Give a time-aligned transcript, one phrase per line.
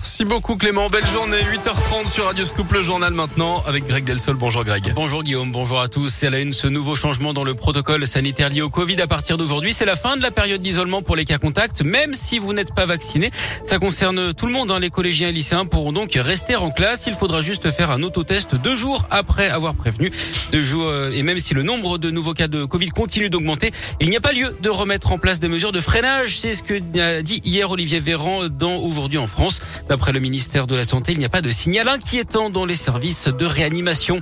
[0.00, 0.88] Merci beaucoup Clément.
[0.88, 1.38] Belle journée.
[1.38, 4.36] 8h30 sur Radio Scoop, le journal maintenant avec Greg Delsol.
[4.36, 4.92] Bonjour Greg.
[4.94, 6.06] Bonjour Guillaume, bonjour à tous.
[6.06, 9.36] C'est la une ce nouveau changement dans le protocole sanitaire lié au Covid à partir
[9.36, 9.72] d'aujourd'hui.
[9.72, 12.76] C'est la fin de la période d'isolement pour les cas contacts, même si vous n'êtes
[12.76, 13.32] pas vacciné.
[13.64, 14.70] Ça concerne tout le monde.
[14.70, 14.78] Hein.
[14.78, 17.08] Les collégiens et lycéens pourront donc rester en classe.
[17.08, 20.12] Il faudra juste faire un autotest deux jours après avoir prévenu.
[20.52, 23.72] Deux jours, euh, et même si le nombre de nouveaux cas de Covid continue d'augmenter,
[23.98, 26.38] il n'y a pas lieu de remettre en place des mesures de freinage.
[26.38, 29.60] C'est ce que a dit hier Olivier Véran dans Aujourd'hui en France.
[29.88, 32.74] D'après le ministère de la Santé, il n'y a pas de signal inquiétant dans les
[32.74, 34.20] services de réanimation.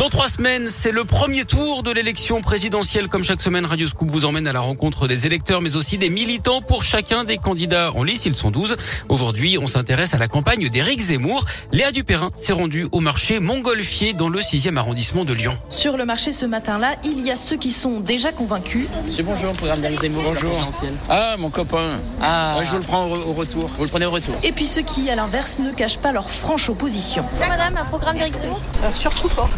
[0.00, 3.08] Dans trois semaines, c'est le premier tour de l'élection présidentielle.
[3.08, 6.10] Comme chaque semaine, Radio Scoop vous emmène à la rencontre des électeurs, mais aussi des
[6.10, 8.26] militants pour chacun des candidats en lice.
[8.26, 8.76] Ils sont 12.
[9.08, 11.44] Aujourd'hui, on s'intéresse à la campagne d'Éric Zemmour.
[11.72, 15.56] Léa Dupérin s'est rendue au marché Montgolfier dans le 6e arrondissement de Lyon.
[15.70, 18.86] Sur le marché ce matin-là, il y a ceux qui sont déjà convaincus.
[19.08, 20.24] C'est bonjour, programme d'Éric Zemmour.
[20.24, 20.68] Bonjour.
[21.08, 22.00] Ah, mon copain.
[22.20, 22.56] Ah.
[22.62, 23.66] je vous le prends au retour.
[23.76, 24.34] Vous le prenez au retour.
[24.42, 27.24] Et puis ceux qui, à l'inverse, ne cachent pas leur franche opposition.
[27.38, 28.60] Madame, un programme d'Éric Zemmour?
[28.92, 29.48] Surtout pas.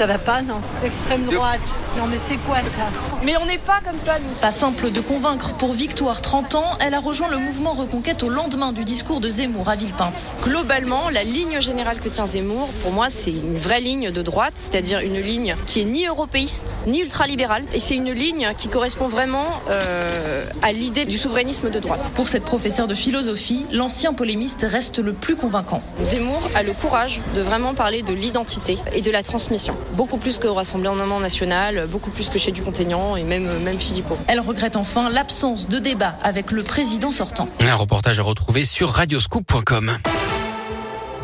[0.00, 1.60] Ça va pas, non Extrême droite.
[1.98, 2.88] Non, mais c'est quoi ça
[3.22, 4.34] Mais on n'est pas comme ça, nous.
[4.40, 6.78] Pas simple de convaincre pour Victoire 30 ans.
[6.80, 10.38] Elle a rejoint le mouvement Reconquête au lendemain du discours de Zemmour à Villepinte.
[10.42, 14.52] Globalement, la ligne générale que tient Zemmour, pour moi, c'est une vraie ligne de droite,
[14.54, 17.64] c'est-à-dire une ligne qui est ni européiste, ni ultralibérale.
[17.74, 22.12] Et c'est une ligne qui correspond vraiment euh, à l'idée du souverainisme de droite.
[22.14, 25.82] Pour cette professeure de philosophie, l'ancien polémiste reste le plus convaincant.
[26.04, 30.38] Zemmour a le courage de vraiment parler de l'identité et de la transmission beaucoup plus
[30.38, 34.18] qu'au Rassemblement national, beaucoup plus que chez Dupont-Aignan et même, même Philippot.
[34.26, 37.48] Elle regrette enfin l'absence de débat avec le président sortant.
[37.60, 39.92] Un reportage à retrouver sur radioscoop.com.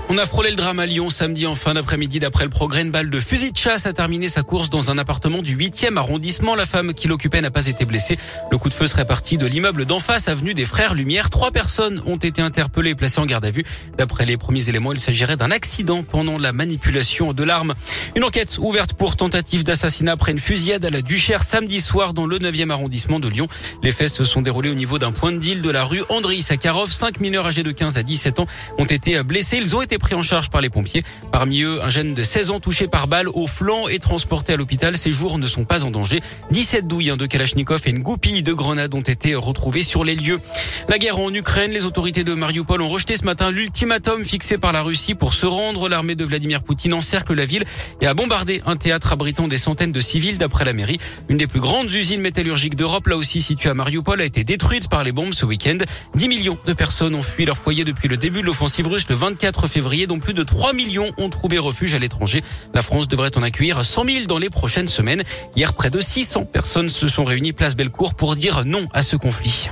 [0.08, 2.20] On a frôlé le drame à Lyon samedi en fin d'après-midi.
[2.20, 4.98] D'après le progrès, une balle de fusil de chasse a terminé sa course dans un
[4.98, 6.54] appartement du 8e arrondissement.
[6.54, 8.16] La femme qui l'occupait n'a pas été blessée.
[8.52, 11.28] Le coup de feu serait parti de l'immeuble d'en face, avenue des Frères Lumière.
[11.28, 13.64] Trois personnes ont été interpellées et placées en garde à vue.
[13.98, 17.74] D'après les premiers éléments, il s'agirait d'un accident pendant la manipulation de l'arme.
[18.14, 22.26] Une enquête ouverte pour tentative d'assassinat après une fusillade à la Duchère samedi soir dans
[22.26, 23.48] le 9e arrondissement de Lyon.
[23.82, 26.40] Les faits se sont déroulés au niveau d'un point de deal de la rue André
[26.40, 26.92] Sakharov.
[26.92, 28.46] Cinq mineurs âgés de 15 à 17 ans
[28.78, 29.58] ont été blessés.
[29.98, 31.02] Pris en charge par les pompiers.
[31.32, 34.56] Parmi eux, un jeune de 16 ans touché par balle au flanc et transporté à
[34.56, 34.96] l'hôpital.
[34.96, 36.20] Ses jours ne sont pas en danger.
[36.50, 40.40] 17 douilles de Kalachnikov et une goupille de grenades ont été retrouvées sur les lieux.
[40.88, 44.72] La guerre en Ukraine, les autorités de Mariupol ont rejeté ce matin l'ultimatum fixé par
[44.72, 45.88] la Russie pour se rendre.
[45.88, 47.64] L'armée de Vladimir Poutine encercle la ville
[48.00, 50.98] et a bombardé un théâtre abritant des centaines de civils d'après la mairie.
[51.28, 54.88] Une des plus grandes usines métallurgiques d'Europe, là aussi située à Mariupol, a été détruite
[54.88, 55.78] par les bombes ce week-end.
[56.14, 59.14] 10 millions de personnes ont fui leur foyer depuis le début de l'offensive russe le
[59.14, 62.42] 24 février, dont plus de 3 millions ont trouvé refuge à l'étranger.
[62.74, 65.22] La France devrait en accueillir 100 000 dans les prochaines semaines.
[65.54, 69.16] Hier, près de 600 personnes se sont réunies place Bellecour pour dire non à ce
[69.16, 69.70] conflit.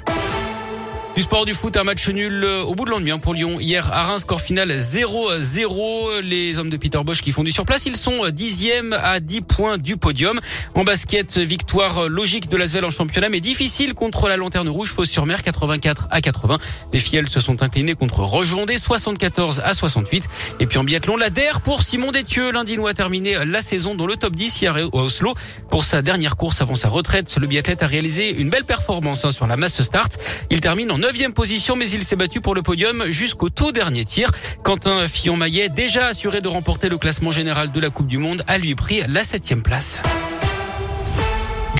[1.17, 3.61] Du sport du foot, un match nul euh, au bout de l'ennui hein, pour Lyon.
[3.61, 6.19] Hier à Reims, score final 0-0.
[6.19, 9.79] Les hommes de Peter Bosch qui font du surplace, ils sont dixième à 10 points
[9.79, 10.41] du podium.
[10.75, 15.09] En basket, victoire logique de l'Asvel en championnat, mais difficile contre la Lanterne Rouge, fausse
[15.09, 16.59] sur mer 84 à 80.
[16.93, 20.29] Les Fiels se sont inclinés contre Roche-Vendée 74 à 68.
[20.59, 22.51] Et puis en biathlon, la DER pour Simon Détieux.
[22.51, 25.35] L'Indinois a terminé la saison dans le top 10 hier à Oslo.
[25.71, 29.31] Pour sa dernière course avant sa retraite, le biathlète a réalisé une belle performance hein,
[29.31, 30.19] sur la masse start.
[30.51, 34.07] Il termine en neuvième position, mais il s'est battu pour le podium jusqu'au tout dernier
[34.07, 34.31] tir.
[34.63, 38.57] Quentin Fillon-Maillet, déjà assuré de remporter le classement général de la Coupe du Monde, a
[38.57, 40.01] lui pris la septième place.